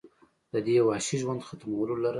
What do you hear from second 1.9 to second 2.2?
لره